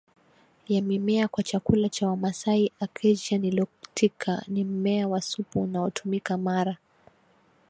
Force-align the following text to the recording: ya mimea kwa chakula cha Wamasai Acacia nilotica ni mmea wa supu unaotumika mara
ya 0.67 0.81
mimea 0.81 1.27
kwa 1.27 1.43
chakula 1.43 1.89
cha 1.89 2.07
Wamasai 2.07 2.71
Acacia 2.79 3.37
nilotica 3.37 4.43
ni 4.47 4.63
mmea 4.63 5.07
wa 5.07 5.21
supu 5.21 5.61
unaotumika 5.61 6.37
mara 6.37 6.77